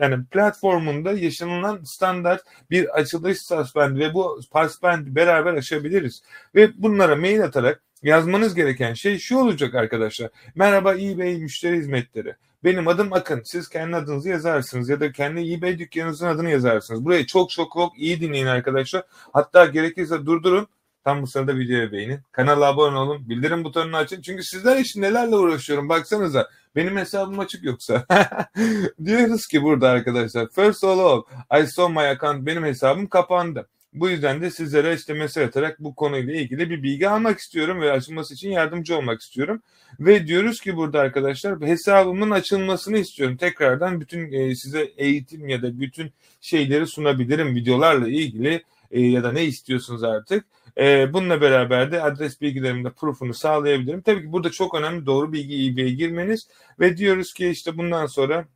yani 0.00 0.24
platformunda 0.24 1.12
yaşanılan 1.12 1.80
standart 1.84 2.42
bir 2.70 2.98
açılış 2.98 3.42
suspend 3.42 3.98
ve 3.98 4.14
bu 4.14 4.40
suspend 4.52 5.06
beraber 5.16 5.54
aşabiliriz. 5.54 6.22
Ve 6.54 6.82
bunlara 6.82 7.16
mail 7.16 7.45
atarak 7.46 7.82
yazmanız 8.02 8.54
gereken 8.54 8.94
şey 8.94 9.18
şu 9.18 9.38
olacak 9.38 9.74
arkadaşlar. 9.74 10.30
Merhaba 10.54 10.94
eBay 10.94 11.36
müşteri 11.36 11.76
hizmetleri. 11.76 12.34
Benim 12.64 12.88
adım 12.88 13.12
Akın. 13.12 13.42
Siz 13.44 13.68
kendi 13.68 13.96
adınızı 13.96 14.28
yazarsınız 14.28 14.88
ya 14.88 15.00
da 15.00 15.12
kendi 15.12 15.52
eBay 15.52 15.78
dükkanınızın 15.78 16.26
adını 16.26 16.50
yazarsınız. 16.50 17.04
Burayı 17.04 17.26
çok 17.26 17.50
çok 17.50 17.72
çok 17.72 17.98
iyi 17.98 18.20
dinleyin 18.20 18.46
arkadaşlar. 18.46 19.04
Hatta 19.32 19.66
gerekirse 19.66 20.26
durdurun. 20.26 20.68
Tam 21.04 21.22
bu 21.22 21.26
sırada 21.26 21.58
videoya 21.58 21.92
beğenin. 21.92 22.20
Kanala 22.32 22.66
abone 22.66 22.98
olun. 22.98 23.28
Bildirim 23.28 23.64
butonunu 23.64 23.96
açın. 23.96 24.22
Çünkü 24.22 24.42
sizler 24.42 24.76
için 24.76 25.02
nelerle 25.02 25.36
uğraşıyorum. 25.36 25.88
Baksanıza. 25.88 26.50
Benim 26.76 26.96
hesabım 26.96 27.38
açık 27.38 27.64
yoksa. 27.64 28.06
Diyoruz 29.04 29.46
ki 29.46 29.62
burada 29.62 29.88
arkadaşlar. 29.88 30.48
First 30.54 30.84
of 30.84 30.98
all, 30.98 31.22
I 31.62 31.66
saw 31.66 31.92
my 31.92 32.08
account. 32.08 32.46
Benim 32.46 32.64
hesabım 32.64 33.06
kapandı. 33.06 33.68
Bu 33.96 34.08
yüzden 34.10 34.40
de 34.42 34.50
sizlere 34.50 34.94
işte 34.94 35.14
mesaj 35.14 35.44
atarak 35.48 35.80
bu 35.80 35.94
konuyla 35.94 36.34
ilgili 36.34 36.70
bir 36.70 36.82
bilgi 36.82 37.08
almak 37.08 37.38
istiyorum 37.38 37.80
ve 37.80 37.92
açılması 37.92 38.34
için 38.34 38.50
yardımcı 38.50 38.96
olmak 38.96 39.20
istiyorum. 39.20 39.62
Ve 40.00 40.26
diyoruz 40.26 40.60
ki 40.60 40.76
burada 40.76 41.00
arkadaşlar 41.00 41.60
hesabımın 41.60 42.30
açılmasını 42.30 42.98
istiyorum. 42.98 43.36
Tekrardan 43.36 44.00
bütün 44.00 44.32
e, 44.32 44.54
size 44.54 44.80
eğitim 44.96 45.48
ya 45.48 45.62
da 45.62 45.80
bütün 45.80 46.12
şeyleri 46.40 46.86
sunabilirim 46.86 47.54
videolarla 47.54 48.08
ilgili 48.08 48.62
e, 48.90 49.00
ya 49.00 49.24
da 49.24 49.32
ne 49.32 49.44
istiyorsunuz 49.44 50.04
artık. 50.04 50.44
E, 50.78 51.12
bununla 51.12 51.40
beraber 51.40 51.92
de 51.92 52.02
adres 52.02 52.40
bilgilerimde 52.40 52.90
proof'unu 52.90 53.34
sağlayabilirim. 53.34 54.00
Tabii 54.00 54.22
ki 54.22 54.32
burada 54.32 54.50
çok 54.50 54.74
önemli 54.74 55.06
doğru 55.06 55.32
bilgi 55.32 55.72
eBay'e 55.72 55.90
girmeniz 55.90 56.48
ve 56.80 56.96
diyoruz 56.96 57.34
ki 57.34 57.48
işte 57.48 57.78
bundan 57.78 58.06
sonra 58.06 58.46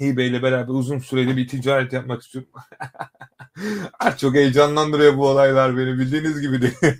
eBay 0.00 0.26
ile 0.26 0.42
beraber 0.42 0.74
uzun 0.74 0.98
süreli 0.98 1.36
bir 1.36 1.48
ticaret 1.48 1.92
yapmak 1.92 2.22
istiyorum. 2.22 2.50
çok 4.18 4.34
heyecanlandırıyor 4.34 5.16
bu 5.16 5.28
olaylar 5.28 5.76
beni 5.76 5.98
bildiğiniz 5.98 6.40
gibi 6.40 6.62
değil. 6.62 6.74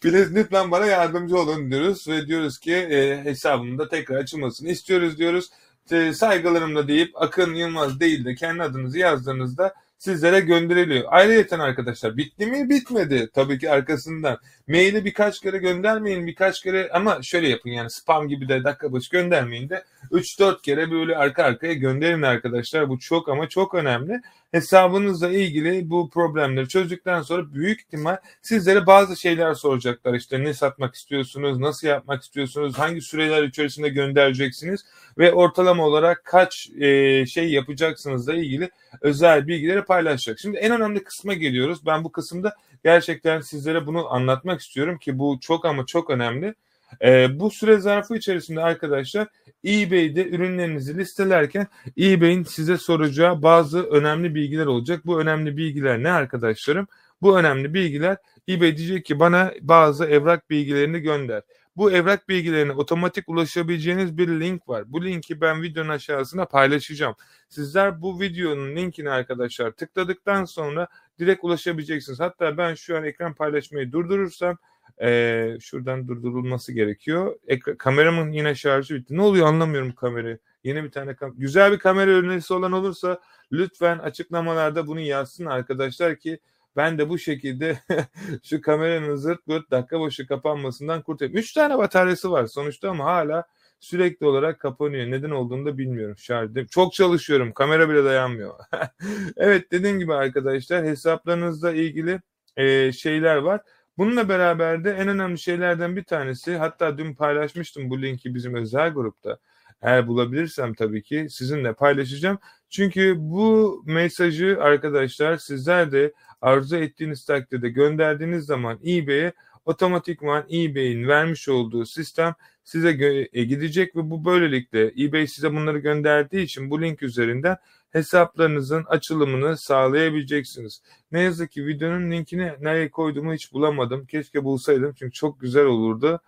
Please 0.00 0.34
lütfen 0.34 0.70
bana 0.70 0.86
yardımcı 0.86 1.38
olun 1.38 1.70
diyoruz 1.70 2.08
ve 2.08 2.26
diyoruz 2.26 2.58
ki 2.58 2.74
e, 2.74 3.24
hesabımda 3.24 3.88
tekrar 3.88 4.16
açılmasını 4.16 4.68
istiyoruz 4.68 5.18
diyoruz 5.18 5.50
e, 5.90 6.12
saygılarımla 6.12 6.88
deyip 6.88 7.22
Akın 7.22 7.54
Yılmaz 7.54 8.00
değil 8.00 8.24
de 8.24 8.34
kendi 8.34 8.62
adınızı 8.62 8.98
yazdığınızda 8.98 9.74
sizlere 10.04 10.40
gönderiliyor. 10.40 11.04
Ayrıca 11.06 11.62
arkadaşlar 11.62 12.16
bitti 12.16 12.46
mi? 12.46 12.68
Bitmedi. 12.68 13.28
Tabii 13.34 13.58
ki 13.58 13.70
arkasından. 13.70 14.38
Maili 14.68 15.04
birkaç 15.04 15.40
kere 15.40 15.58
göndermeyin. 15.58 16.26
Birkaç 16.26 16.62
kere 16.62 16.90
ama 16.92 17.22
şöyle 17.22 17.48
yapın 17.48 17.70
yani 17.70 17.90
spam 17.90 18.28
gibi 18.28 18.48
de 18.48 18.64
dakika 18.64 18.92
başı 18.92 19.10
göndermeyin 19.10 19.68
de 19.68 19.84
3-4 20.12 20.62
kere 20.62 20.90
böyle 20.90 21.16
arka 21.16 21.44
arkaya 21.44 21.74
gönderin 21.74 22.22
arkadaşlar. 22.22 22.88
Bu 22.88 22.98
çok 22.98 23.28
ama 23.28 23.48
çok 23.48 23.74
önemli. 23.74 24.20
Hesabınızla 24.54 25.30
ilgili 25.30 25.90
bu 25.90 26.10
problemleri 26.10 26.68
çözdükten 26.68 27.22
sonra 27.22 27.54
büyük 27.54 27.80
ihtimal 27.80 28.16
sizlere 28.42 28.86
bazı 28.86 29.16
şeyler 29.16 29.54
soracaklar. 29.54 30.14
İşte 30.14 30.44
ne 30.44 30.54
satmak 30.54 30.94
istiyorsunuz, 30.94 31.58
nasıl 31.58 31.88
yapmak 31.88 32.22
istiyorsunuz, 32.22 32.78
hangi 32.78 33.00
süreler 33.00 33.42
içerisinde 33.42 33.88
göndereceksiniz 33.88 34.84
ve 35.18 35.32
ortalama 35.32 35.86
olarak 35.86 36.24
kaç 36.24 36.70
e, 36.80 37.26
şey 37.26 37.52
yapacaksınızla 37.52 38.34
ilgili 38.34 38.70
özel 39.00 39.46
bilgileri 39.46 39.84
paylaşacak. 39.84 40.38
Şimdi 40.38 40.56
en 40.56 40.72
önemli 40.72 41.04
kısma 41.04 41.34
geliyoruz. 41.34 41.86
Ben 41.86 42.04
bu 42.04 42.12
kısımda 42.12 42.56
gerçekten 42.84 43.40
sizlere 43.40 43.86
bunu 43.86 44.12
anlatmak 44.12 44.60
istiyorum 44.60 44.98
ki 44.98 45.18
bu 45.18 45.38
çok 45.40 45.64
ama 45.64 45.86
çok 45.86 46.10
önemli. 46.10 46.54
E, 47.02 47.40
bu 47.40 47.50
süre 47.50 47.78
zarfı 47.78 48.16
içerisinde 48.16 48.60
arkadaşlar 48.60 49.28
eBay'de 49.64 50.28
ürünlerinizi 50.28 50.98
listelerken 50.98 51.66
eBay'in 51.98 52.42
size 52.42 52.76
soracağı 52.76 53.42
bazı 53.42 53.82
önemli 53.82 54.34
bilgiler 54.34 54.66
olacak. 54.66 55.06
Bu 55.06 55.20
önemli 55.20 55.56
bilgiler 55.56 56.02
ne 56.02 56.10
arkadaşlarım? 56.10 56.86
Bu 57.22 57.38
önemli 57.38 57.74
bilgiler 57.74 58.16
eBay 58.48 58.76
diyecek 58.76 59.04
ki 59.04 59.20
bana 59.20 59.52
bazı 59.60 60.04
evrak 60.04 60.50
bilgilerini 60.50 60.98
gönder. 60.98 61.42
Bu 61.76 61.92
evrak 61.92 62.28
bilgilerine 62.28 62.72
otomatik 62.72 63.28
ulaşabileceğiniz 63.28 64.18
bir 64.18 64.28
link 64.28 64.68
var. 64.68 64.84
Bu 64.86 65.04
linki 65.04 65.40
ben 65.40 65.62
videonun 65.62 65.88
aşağısına 65.88 66.44
paylaşacağım. 66.44 67.14
Sizler 67.48 68.02
bu 68.02 68.20
videonun 68.20 68.76
linkini 68.76 69.10
arkadaşlar 69.10 69.70
tıkladıktan 69.70 70.44
sonra 70.44 70.88
direkt 71.18 71.44
ulaşabileceksiniz. 71.44 72.20
Hatta 72.20 72.58
ben 72.58 72.74
şu 72.74 72.96
an 72.96 73.04
ekran 73.04 73.34
paylaşmayı 73.34 73.92
durdurursam 73.92 74.58
ee, 75.02 75.56
şuradan 75.60 76.08
durdurulması 76.08 76.72
gerekiyor. 76.72 77.36
Ek- 77.48 77.76
kameramın 77.78 78.32
yine 78.32 78.54
şarjı 78.54 78.94
bitti. 78.94 79.16
Ne 79.16 79.22
oluyor 79.22 79.46
anlamıyorum 79.46 79.92
kamerayı. 79.92 80.38
Yeni 80.64 80.84
bir 80.84 80.90
tane 80.90 81.10
kam- 81.10 81.34
güzel 81.36 81.72
bir 81.72 81.78
kamera 81.78 82.10
önerisi 82.10 82.54
olan 82.54 82.72
olursa 82.72 83.20
lütfen 83.52 83.98
açıklamalarda 83.98 84.86
bunu 84.86 85.00
yazsın 85.00 85.46
arkadaşlar 85.46 86.16
ki 86.16 86.38
ben 86.76 86.98
de 86.98 87.08
bu 87.08 87.18
şekilde 87.18 87.78
şu 88.42 88.60
kameranın 88.60 89.16
zırt 89.16 89.46
pırt 89.46 89.70
dakika 89.70 90.00
başı 90.00 90.26
kapanmasından 90.26 91.02
kurtulayım. 91.02 91.36
3 91.36 91.52
tane 91.52 91.78
bataryası 91.78 92.30
var 92.30 92.46
sonuçta 92.46 92.90
ama 92.90 93.04
hala 93.04 93.44
sürekli 93.80 94.26
olarak 94.26 94.60
kapanıyor. 94.60 95.10
Neden 95.10 95.30
olduğunu 95.30 95.66
da 95.66 95.78
bilmiyorum. 95.78 96.16
Şarj 96.18 96.50
çok 96.70 96.92
çalışıyorum. 96.92 97.52
Kamera 97.52 97.88
bile 97.88 98.04
dayanmıyor. 98.04 98.54
evet 99.36 99.70
dediğim 99.72 99.98
gibi 99.98 100.14
arkadaşlar 100.14 100.84
hesaplarınızla 100.84 101.72
ilgili 101.72 102.20
e, 102.56 102.92
şeyler 102.92 103.36
var. 103.36 103.60
Bununla 103.98 104.28
beraber 104.28 104.84
de 104.84 104.90
en 104.90 105.08
önemli 105.08 105.38
şeylerden 105.38 105.96
bir 105.96 106.04
tanesi 106.04 106.56
hatta 106.56 106.98
dün 106.98 107.14
paylaşmıştım 107.14 107.90
bu 107.90 108.02
linki 108.02 108.34
bizim 108.34 108.54
özel 108.54 108.90
grupta. 108.90 109.38
Eğer 109.82 110.06
bulabilirsem 110.08 110.74
tabii 110.74 111.02
ki 111.02 111.26
sizinle 111.30 111.72
paylaşacağım. 111.72 112.38
Çünkü 112.70 113.14
bu 113.18 113.82
mesajı 113.86 114.58
arkadaşlar 114.60 115.36
sizler 115.36 115.92
de 115.92 116.12
arzu 116.40 116.76
ettiğiniz 116.76 117.24
takdirde 117.24 117.68
gönderdiğiniz 117.68 118.44
zaman 118.46 118.78
eBay'e 118.86 119.32
otomatikman 119.64 120.44
eBay'in 120.52 121.08
vermiş 121.08 121.48
olduğu 121.48 121.86
sistem 121.86 122.34
size 122.64 122.88
e, 123.32 123.44
gidecek 123.44 123.96
ve 123.96 124.10
bu 124.10 124.24
böylelikle 124.24 124.92
eBay 125.04 125.26
size 125.26 125.52
bunları 125.52 125.78
gönderdiği 125.78 126.42
için 126.42 126.70
bu 126.70 126.82
link 126.82 127.02
üzerinden 127.02 127.56
hesaplarınızın 127.90 128.84
açılımını 128.84 129.56
sağlayabileceksiniz. 129.56 130.82
Ne 131.12 131.20
yazık 131.20 131.50
ki 131.50 131.66
videonun 131.66 132.10
linkini 132.10 132.52
nereye 132.60 132.90
koyduğumu 132.90 133.34
hiç 133.34 133.52
bulamadım. 133.52 134.06
Keşke 134.06 134.44
bulsaydım 134.44 134.94
çünkü 134.98 135.12
çok 135.12 135.40
güzel 135.40 135.64
olurdu. 135.64 136.20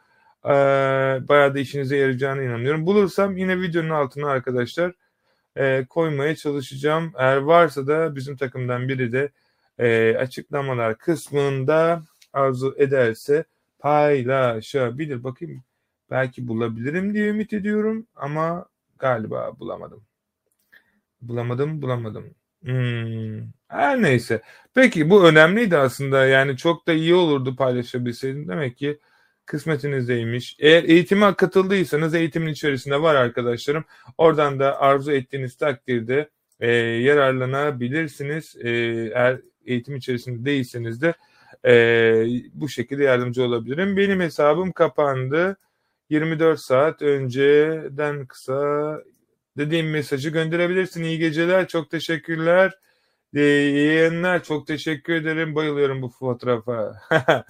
Ee, 0.45 0.49
bayağı 1.29 1.55
da 1.55 1.59
işinize 1.59 1.97
yarayacağına 1.97 2.43
inanıyorum. 2.43 2.87
Bulursam 2.87 3.37
yine 3.37 3.61
videonun 3.61 3.91
altına 3.91 4.29
arkadaşlar 4.29 4.93
e, 5.57 5.87
koymaya 5.89 6.37
çalışacağım. 6.37 7.13
Eğer 7.17 7.37
varsa 7.37 7.87
da 7.87 8.17
bizim 8.17 8.37
takımdan 8.37 8.89
biri 8.89 9.13
de 9.13 9.31
e, 9.79 10.17
açıklamalar 10.19 10.99
kısmında 10.99 12.03
arzu 12.37 12.75
ederse 12.79 13.45
paylaşabilir. 13.79 15.25
Bakayım 15.25 15.63
belki 16.11 16.49
bulabilirim 16.49 17.15
diye 17.15 17.29
ümit 17.29 17.53
ediyorum 17.53 18.07
ama 18.17 18.67
galiba 18.99 19.59
bulamadım. 19.59 20.03
Bulamadım, 21.23 21.83
bulamadım. 21.83 22.35
Hmm. 22.65 23.41
Her 23.69 24.03
neyse. 24.03 24.43
Peki 24.75 25.11
bu 25.11 25.29
önemliydi 25.29 25.77
aslında. 25.77 26.27
Yani 26.27 26.57
çok 26.57 26.87
da 26.87 26.93
iyi 26.93 27.15
olurdu 27.15 27.57
paylaşabilseydim. 27.57 28.49
Demek 28.49 28.77
ki 28.77 28.99
kısmetinizdeymiş. 29.47 30.57
Eğer 30.59 30.85
eğitime 30.85 31.35
katıldıysanız 31.35 32.15
eğitimin 32.15 32.53
içerisinde 32.53 33.03
var 33.03 33.15
arkadaşlarım. 33.15 33.85
Oradan 34.19 34.59
da 34.61 34.81
arzu 34.81 35.13
ettiğiniz 35.13 35.57
takdirde 35.57 36.29
e, 36.61 36.71
yararlanabilirsiniz. 36.77 38.57
E, 38.57 38.71
eğer 39.15 39.41
eğitim 39.67 39.97
içerisinde 39.97 40.45
değilseniz 40.45 41.03
de 41.03 41.15
e, 41.67 42.27
bu 42.55 42.69
şekilde 42.69 43.05
yardımcı 43.05 43.45
olabilirim. 43.45 43.97
Benim 43.97 44.21
hesabım 44.21 44.73
kapandı. 44.73 45.57
24 46.11 46.61
saat 46.61 47.03
önceden 47.03 48.27
kısa 48.27 49.03
dediğim 49.59 49.91
mesajı 49.91 50.31
gönderebilirsin. 50.31 51.03
İyi 51.05 51.19
geceler, 51.19 51.69
çok 51.69 51.91
teşekkürler. 51.91 52.79
İyi 53.35 53.87
yayınlar, 53.87 54.45
çok 54.45 54.67
teşekkür 54.67 55.15
ederim. 55.15 55.55
Bayılıyorum 55.55 56.03
bu 56.03 56.09
fotoğrafa. 56.09 56.95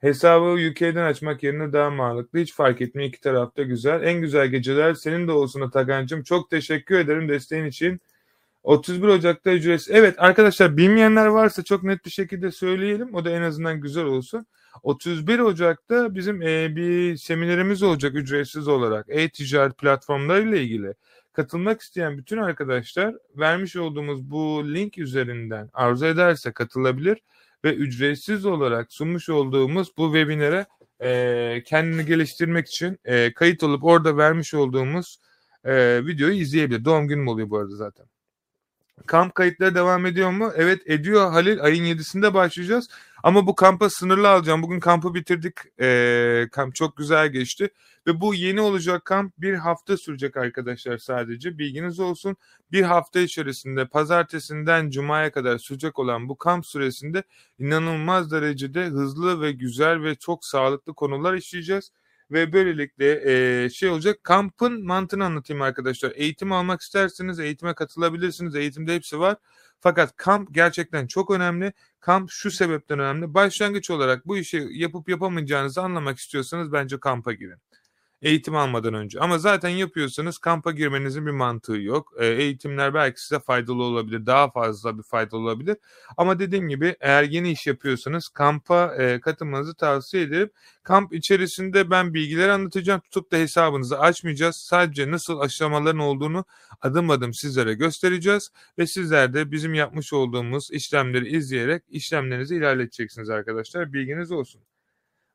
Hesabı 0.00 0.70
UK'den 0.70 1.04
açmak 1.04 1.42
yerine 1.42 1.72
daha 1.72 1.90
mantıklı. 1.90 2.38
Hiç 2.38 2.54
fark 2.54 2.80
etmiyor. 2.80 3.08
iki 3.08 3.20
tarafta 3.20 3.62
güzel. 3.62 4.02
En 4.02 4.20
güzel 4.20 4.48
geceler 4.48 4.94
senin 4.94 5.28
de 5.28 5.32
olsun 5.32 5.60
Atakan'cığım. 5.60 6.22
Çok 6.22 6.50
teşekkür 6.50 6.98
ederim 6.98 7.28
desteğin 7.28 7.64
için. 7.64 8.00
31 8.62 9.08
Ocak'ta 9.08 9.52
ücretsiz. 9.52 9.94
Evet 9.94 10.14
arkadaşlar 10.18 10.76
bilmeyenler 10.76 11.26
varsa 11.26 11.62
çok 11.62 11.82
net 11.82 12.04
bir 12.04 12.10
şekilde 12.10 12.50
söyleyelim. 12.50 13.14
O 13.14 13.24
da 13.24 13.30
en 13.30 13.42
azından 13.42 13.80
güzel 13.80 14.04
olsun. 14.04 14.46
31 14.82 15.38
Ocak'ta 15.38 16.14
bizim 16.14 16.42
e, 16.42 16.76
bir 16.76 17.16
seminerimiz 17.16 17.82
olacak 17.82 18.14
ücretsiz 18.14 18.68
olarak. 18.68 19.06
E-ticaret 19.08 19.78
platformlarıyla 19.78 20.58
ilgili. 20.58 20.94
Katılmak 21.32 21.80
isteyen 21.80 22.18
bütün 22.18 22.38
arkadaşlar 22.38 23.14
vermiş 23.36 23.76
olduğumuz 23.76 24.30
bu 24.30 24.74
link 24.74 24.98
üzerinden 24.98 25.70
arzu 25.72 26.06
ederse 26.06 26.52
katılabilir 26.52 27.18
ve 27.64 27.74
ücretsiz 27.74 28.46
olarak 28.46 28.92
sunmuş 28.92 29.28
olduğumuz 29.28 29.96
bu 29.96 30.06
webinere 30.14 30.66
e, 31.02 31.62
kendini 31.66 32.06
geliştirmek 32.06 32.68
için 32.68 32.98
e, 33.04 33.32
kayıt 33.32 33.62
olup 33.62 33.84
orada 33.84 34.16
vermiş 34.16 34.54
olduğumuz 34.54 35.18
e, 35.64 36.06
videoyu 36.06 36.34
izleyebilir. 36.34 36.84
Doğum 36.84 37.08
günüm 37.08 37.28
oluyor 37.28 37.50
bu 37.50 37.58
arada 37.58 37.76
zaten. 37.76 38.06
Kamp 39.06 39.34
kayıtları 39.34 39.74
devam 39.74 40.06
ediyor 40.06 40.30
mu? 40.30 40.52
Evet 40.56 40.82
ediyor 40.86 41.30
Halil. 41.30 41.62
Ayın 41.62 41.84
7'sinde 41.84 42.34
başlayacağız. 42.34 42.88
Ama 43.22 43.46
bu 43.46 43.54
kampa 43.54 43.90
sınırlı 43.90 44.28
alacağım. 44.28 44.62
Bugün 44.62 44.80
kampı 44.80 45.14
bitirdik. 45.14 45.54
Ee, 45.80 46.48
kamp 46.52 46.74
çok 46.74 46.96
güzel 46.96 47.28
geçti. 47.28 47.70
Ve 48.06 48.20
bu 48.20 48.34
yeni 48.34 48.60
olacak 48.60 49.04
kamp 49.04 49.32
bir 49.38 49.54
hafta 49.54 49.96
sürecek 49.96 50.36
arkadaşlar 50.36 50.98
sadece. 50.98 51.58
Bilginiz 51.58 52.00
olsun. 52.00 52.36
Bir 52.72 52.82
hafta 52.82 53.20
içerisinde 53.20 53.86
pazartesinden 53.86 54.90
cumaya 54.90 55.32
kadar 55.32 55.58
sürecek 55.58 55.98
olan 55.98 56.28
bu 56.28 56.38
kamp 56.38 56.66
süresinde 56.66 57.22
inanılmaz 57.58 58.30
derecede 58.30 58.84
hızlı 58.84 59.40
ve 59.40 59.52
güzel 59.52 60.02
ve 60.02 60.14
çok 60.14 60.44
sağlıklı 60.44 60.94
konular 60.94 61.34
işleyeceğiz 61.34 61.90
ve 62.32 62.52
böylelikle 62.52 63.22
e, 63.64 63.70
şey 63.70 63.88
olacak. 63.88 64.24
Kampın 64.24 64.86
mantığını 64.86 65.24
anlatayım 65.24 65.62
arkadaşlar. 65.62 66.12
Eğitim 66.14 66.52
almak 66.52 66.80
isterseniz 66.80 67.38
eğitime 67.38 67.74
katılabilirsiniz. 67.74 68.54
Eğitimde 68.54 68.94
hepsi 68.94 69.18
var. 69.18 69.36
Fakat 69.80 70.16
kamp 70.16 70.54
gerçekten 70.54 71.06
çok 71.06 71.30
önemli. 71.30 71.72
Kamp 72.00 72.30
şu 72.30 72.50
sebepten 72.50 72.98
önemli. 72.98 73.34
Başlangıç 73.34 73.90
olarak 73.90 74.26
bu 74.26 74.36
işi 74.36 74.68
yapıp 74.70 75.08
yapamayacağınızı 75.08 75.82
anlamak 75.82 76.18
istiyorsanız 76.18 76.72
bence 76.72 77.00
kampa 77.00 77.32
girin 77.32 77.58
eğitim 78.22 78.56
almadan 78.56 78.94
önce. 78.94 79.20
Ama 79.20 79.38
zaten 79.38 79.68
yapıyorsanız 79.68 80.38
kampa 80.38 80.72
girmenizin 80.72 81.26
bir 81.26 81.30
mantığı 81.30 81.76
yok. 81.76 82.12
E, 82.18 82.26
eğitimler 82.26 82.94
belki 82.94 83.20
size 83.20 83.40
faydalı 83.40 83.82
olabilir. 83.82 84.26
Daha 84.26 84.50
fazla 84.50 84.98
bir 84.98 85.02
faydalı 85.02 85.40
olabilir. 85.40 85.76
Ama 86.16 86.38
dediğim 86.38 86.68
gibi 86.68 86.96
eğer 87.00 87.22
yeni 87.22 87.50
iş 87.50 87.66
yapıyorsanız 87.66 88.28
kampa 88.28 88.94
e, 88.98 89.20
katılmanızı 89.20 89.74
tavsiye 89.74 90.22
ederim. 90.22 90.50
Kamp 90.82 91.14
içerisinde 91.14 91.90
ben 91.90 92.14
bilgiler 92.14 92.48
anlatacağım. 92.48 93.00
Tutup 93.00 93.32
da 93.32 93.36
hesabınızı 93.36 93.98
açmayacağız. 93.98 94.56
Sadece 94.56 95.10
nasıl 95.10 95.38
aşamaların 95.40 95.98
olduğunu 95.98 96.44
adım 96.80 97.10
adım 97.10 97.34
sizlere 97.34 97.74
göstereceğiz. 97.74 98.50
Ve 98.78 98.86
sizler 98.86 99.34
de 99.34 99.50
bizim 99.50 99.74
yapmış 99.74 100.12
olduğumuz 100.12 100.70
işlemleri 100.72 101.36
izleyerek 101.36 101.82
işlemlerinizi 101.88 102.56
ilerleteceksiniz 102.56 103.30
arkadaşlar. 103.30 103.92
Bilginiz 103.92 104.32
olsun 104.32 104.62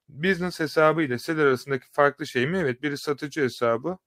business 0.10 0.60
hesabı 0.60 1.04
ile 1.04 1.20
seller 1.20 1.46
arasındaki 1.46 1.86
farklı 1.92 2.28
şey 2.28 2.48
mi? 2.48 2.58
Evet 2.58 2.84
biri 2.84 2.98
satıcı 2.98 3.42
hesabı 3.42 3.98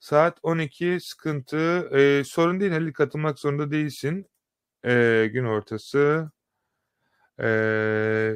Saat 0.00 0.38
12 0.42 0.98
sıkıntı. 1.00 1.90
Ee, 1.94 2.24
sorun 2.24 2.60
değil 2.60 2.72
Halil 2.72 2.92
katılmak 2.92 3.38
zorunda 3.38 3.70
değilsin. 3.70 4.26
Ee, 4.86 5.30
gün 5.32 5.44
ortası. 5.44 6.30
Ee, 7.40 8.34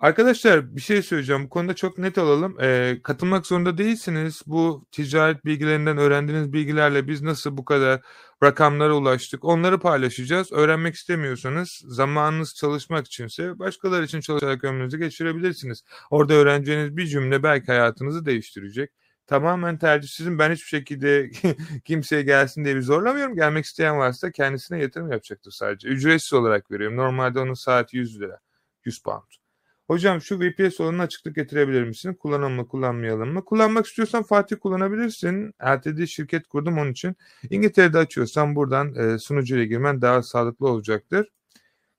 Arkadaşlar 0.00 0.76
bir 0.76 0.80
şey 0.80 1.02
söyleyeceğim. 1.02 1.44
Bu 1.44 1.48
konuda 1.48 1.74
çok 1.74 1.98
net 1.98 2.18
olalım. 2.18 2.56
Ee, 2.60 3.00
katılmak 3.02 3.46
zorunda 3.46 3.78
değilsiniz. 3.78 4.42
Bu 4.46 4.86
ticaret 4.92 5.44
bilgilerinden 5.44 5.98
öğrendiğiniz 5.98 6.52
bilgilerle 6.52 7.08
biz 7.08 7.22
nasıl 7.22 7.56
bu 7.56 7.64
kadar 7.64 8.00
rakamlara 8.42 8.94
ulaştık 8.94 9.44
onları 9.44 9.78
paylaşacağız. 9.80 10.52
Öğrenmek 10.52 10.94
istemiyorsanız 10.94 11.82
zamanınız 11.86 12.54
çalışmak 12.54 13.06
içinse 13.06 13.58
başkaları 13.58 14.04
için 14.04 14.20
çalışarak 14.20 14.64
ömrünüzü 14.64 14.98
geçirebilirsiniz. 14.98 15.84
Orada 16.10 16.34
öğreneceğiniz 16.34 16.96
bir 16.96 17.06
cümle 17.06 17.42
belki 17.42 17.66
hayatınızı 17.66 18.26
değiştirecek. 18.26 18.90
Tamamen 19.26 19.78
tercih 19.78 20.08
sizin. 20.08 20.38
Ben 20.38 20.52
hiçbir 20.52 20.68
şekilde 20.68 21.30
kimseye 21.84 22.22
gelsin 22.22 22.64
diye 22.64 22.76
bir 22.76 22.82
zorlamıyorum. 22.82 23.34
Gelmek 23.34 23.64
isteyen 23.64 23.98
varsa 23.98 24.30
kendisine 24.30 24.82
yatırım 24.82 25.12
yapacaktır 25.12 25.50
sadece. 25.50 25.88
Ücretsiz 25.88 26.32
olarak 26.32 26.70
veriyorum. 26.70 26.96
Normalde 26.96 27.40
onun 27.40 27.54
saati 27.54 27.96
100 27.96 28.20
lira. 28.20 28.38
100 28.84 29.02
pound. 29.02 29.47
Hocam 29.88 30.20
şu 30.20 30.40
VPS 30.40 30.80
olanına 30.80 31.02
açıklık 31.02 31.34
getirebilir 31.34 31.84
misin? 31.84 32.14
Kullanalım 32.14 32.52
mı 32.52 32.68
kullanmayalım 32.68 33.32
mı? 33.32 33.44
Kullanmak 33.44 33.86
istiyorsan 33.86 34.22
Fatih 34.22 34.56
kullanabilirsin. 34.60 35.54
LTD 35.62 36.06
şirket 36.06 36.48
kurdum 36.48 36.78
onun 36.78 36.92
için. 36.92 37.16
İngiltere'de 37.50 37.98
açıyorsan 37.98 38.56
buradan 38.56 38.94
e, 38.94 39.18
sunucu 39.18 39.56
ile 39.56 39.66
girmen 39.66 40.02
daha 40.02 40.22
sağlıklı 40.22 40.68
olacaktır. 40.68 41.28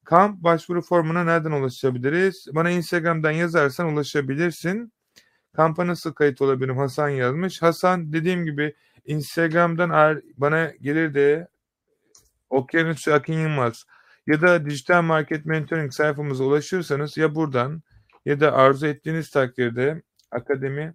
Kamp 0.04 0.44
başvuru 0.44 0.82
formuna 0.82 1.24
nereden 1.24 1.52
ulaşabiliriz? 1.52 2.48
Bana 2.54 2.70
Instagram'dan 2.70 3.32
yazarsan 3.32 3.94
ulaşabilirsin. 3.94 4.94
Kampa 5.54 5.88
nasıl 5.88 6.14
kayıt 6.14 6.42
olabilirim? 6.42 6.78
Hasan 6.78 7.10
yazmış. 7.10 7.62
Hasan 7.62 8.14
dediğim 8.14 8.46
gibi 8.46 8.76
Instagram'dan 9.06 10.22
bana 10.38 10.72
gelir 10.82 11.14
de 11.14 11.48
Okyanus 12.50 13.08
Akın 13.08 13.34
Yılmaz 13.34 13.86
ya 14.30 14.42
da 14.42 14.66
dijital 14.66 15.02
market 15.02 15.46
mentoring 15.46 15.94
sayfamıza 15.94 16.44
ulaşırsanız 16.44 17.18
ya 17.18 17.36
buradan 17.36 17.82
ya 18.26 18.40
da 18.40 18.54
arzu 18.54 18.88
ettiğiniz 18.88 19.30
takdirde 19.30 20.02
akademi 20.32 20.94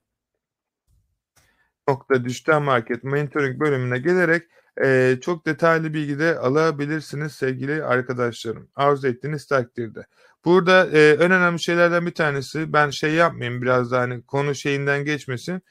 nokta 1.89 2.25
dijital 2.25 2.61
market 2.61 3.05
mentoring 3.05 3.61
bölümüne 3.61 3.99
gelerek 3.99 4.43
e, 4.85 5.19
çok 5.21 5.47
detaylı 5.47 5.95
bilgi 5.95 6.19
de 6.19 6.39
alabilirsiniz 6.39 7.33
sevgili 7.33 7.85
arkadaşlarım. 7.85 8.69
Arzu 8.75 9.09
ettiğiniz 9.09 9.47
takdirde. 9.47 10.07
Burada 10.45 10.87
e, 10.93 11.11
en 11.11 11.31
önemli 11.31 11.63
şeylerden 11.63 12.07
bir 12.07 12.15
tanesi 12.15 12.73
ben 12.73 12.91
şey 12.91 13.15
yapmayayım 13.15 13.63
biraz 13.63 13.91
da 13.91 14.01
hani 14.01 14.23
konu 14.23 14.55
şeyinden 14.55 15.05
geçmesin. 15.05 15.63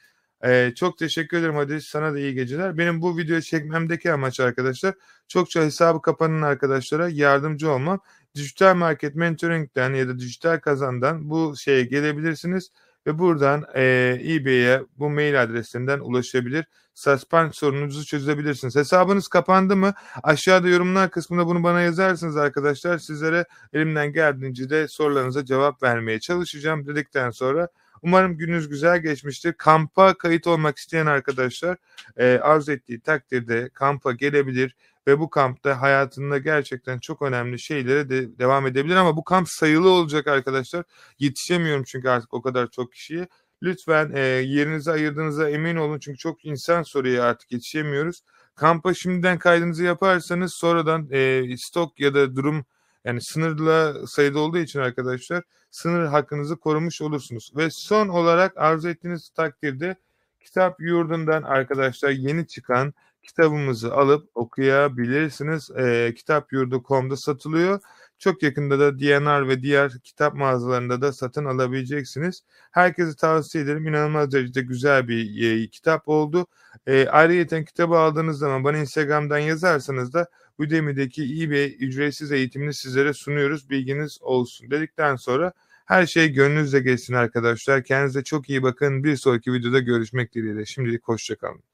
Ee, 0.44 0.72
çok 0.76 0.98
teşekkür 0.98 1.38
ederim 1.38 1.54
hadi 1.54 1.80
sana 1.80 2.14
da 2.14 2.18
iyi 2.18 2.34
geceler. 2.34 2.78
Benim 2.78 3.02
bu 3.02 3.18
videoyu 3.18 3.42
çekmemdeki 3.42 4.12
amaç 4.12 4.40
arkadaşlar 4.40 4.94
çokça 5.28 5.62
hesabı 5.62 6.02
kapanan 6.02 6.42
arkadaşlara 6.42 7.08
yardımcı 7.08 7.70
olmam. 7.70 8.00
Dijital 8.34 8.74
Market 8.74 9.14
Mentoring'den 9.14 9.94
ya 9.94 10.08
da 10.08 10.18
Dijital 10.18 10.58
Kazan'dan 10.60 11.30
bu 11.30 11.56
şeye 11.56 11.84
gelebilirsiniz 11.84 12.70
ve 13.06 13.18
buradan 13.18 13.64
e, 13.74 13.82
eBay'e 14.24 14.82
bu 14.98 15.10
mail 15.10 15.42
adresinden 15.42 15.98
ulaşabilir. 15.98 16.64
Suspend 16.94 17.52
sorununuzu 17.52 18.04
çözebilirsiniz. 18.04 18.76
Hesabınız 18.76 19.28
kapandı 19.28 19.76
mı? 19.76 19.94
Aşağıda 20.22 20.68
yorumlar 20.68 21.10
kısmında 21.10 21.46
bunu 21.46 21.62
bana 21.62 21.80
yazarsınız 21.80 22.36
arkadaşlar. 22.36 22.98
Sizlere 22.98 23.44
elimden 23.72 24.12
geldiğince 24.12 24.70
de 24.70 24.88
sorularınıza 24.88 25.44
cevap 25.44 25.82
vermeye 25.82 26.20
çalışacağım 26.20 26.86
dedikten 26.86 27.30
sonra 27.30 27.68
Umarım 28.04 28.36
gününüz 28.36 28.68
güzel 28.68 28.98
geçmiştir. 28.98 29.52
Kampa 29.52 30.14
kayıt 30.14 30.46
olmak 30.46 30.78
isteyen 30.78 31.06
arkadaşlar 31.06 31.76
e, 32.16 32.38
arzu 32.38 32.72
ettiği 32.72 33.00
takdirde 33.00 33.70
kampa 33.74 34.12
gelebilir 34.12 34.76
ve 35.06 35.20
bu 35.20 35.30
kampta 35.30 35.82
hayatında 35.82 36.38
gerçekten 36.38 36.98
çok 36.98 37.22
önemli 37.22 37.58
şeylere 37.58 38.08
de 38.10 38.38
devam 38.38 38.66
edebilir 38.66 38.96
ama 38.96 39.16
bu 39.16 39.24
kamp 39.24 39.48
sayılı 39.48 39.90
olacak 39.90 40.26
arkadaşlar. 40.26 40.84
Yetişemiyorum 41.18 41.84
çünkü 41.84 42.08
artık 42.08 42.34
o 42.34 42.42
kadar 42.42 42.70
çok 42.70 42.92
kişiye. 42.92 43.28
Lütfen 43.62 44.10
e, 44.14 44.20
yerinizi 44.20 44.90
ayırdığınıza 44.90 45.50
emin 45.50 45.76
olun 45.76 45.98
çünkü 45.98 46.18
çok 46.18 46.44
insan 46.44 46.82
soruyor 46.82 47.24
artık 47.24 47.52
yetişemiyoruz. 47.52 48.20
Kampa 48.54 48.94
şimdiden 48.94 49.38
kaydınızı 49.38 49.84
yaparsanız 49.84 50.54
sonradan 50.54 51.08
e, 51.10 51.44
stok 51.56 52.00
ya 52.00 52.14
da 52.14 52.36
durum 52.36 52.64
yani 53.04 53.20
sınırlı 53.20 54.04
sayıda 54.08 54.38
olduğu 54.38 54.58
için 54.58 54.80
arkadaşlar 54.80 55.42
sınır 55.70 56.06
hakkınızı 56.06 56.56
korumuş 56.56 57.02
olursunuz. 57.02 57.52
Ve 57.56 57.70
son 57.70 58.08
olarak 58.08 58.58
arzu 58.58 58.88
ettiğiniz 58.88 59.28
takdirde 59.28 59.96
kitap 60.40 60.80
yurdundan 60.80 61.42
arkadaşlar 61.42 62.10
yeni 62.10 62.46
çıkan 62.46 62.94
kitabımızı 63.22 63.94
alıp 63.94 64.30
okuyabilirsiniz. 64.34 65.70
E, 65.70 66.14
kitapyurdu.com'da 66.16 67.16
satılıyor. 67.16 67.80
Çok 68.18 68.42
yakında 68.42 68.78
da 68.78 68.98
DNR 68.98 69.48
ve 69.48 69.62
diğer 69.62 69.92
kitap 70.04 70.34
mağazalarında 70.34 71.00
da 71.02 71.12
satın 71.12 71.44
alabileceksiniz. 71.44 72.42
Herkese 72.70 73.16
tavsiye 73.16 73.64
ederim. 73.64 73.86
İnanılmaz 73.86 74.32
derecede 74.32 74.60
güzel 74.60 75.08
bir 75.08 75.52
e, 75.62 75.68
kitap 75.68 76.08
oldu. 76.08 76.46
E, 76.86 77.08
ayrıca 77.08 77.64
kitabı 77.64 77.98
aldığınız 77.98 78.38
zaman 78.38 78.64
bana 78.64 78.78
Instagram'dan 78.78 79.38
yazarsanız 79.38 80.12
da 80.12 80.26
Udemy'deki 80.58 81.50
bir 81.50 81.80
ücretsiz 81.80 82.32
eğitimini 82.32 82.74
sizlere 82.74 83.12
sunuyoruz. 83.12 83.70
Bilginiz 83.70 84.18
olsun 84.22 84.70
dedikten 84.70 85.16
sonra 85.16 85.52
her 85.86 86.06
şey 86.06 86.32
gönlünüzle 86.32 86.80
geçsin 86.80 87.14
arkadaşlar. 87.14 87.84
Kendinize 87.84 88.24
çok 88.24 88.50
iyi 88.50 88.62
bakın. 88.62 89.04
Bir 89.04 89.16
sonraki 89.16 89.52
videoda 89.52 89.80
görüşmek 89.80 90.34
dileğiyle. 90.34 90.66
Şimdilik 90.66 91.08
hoşçakalın. 91.08 91.64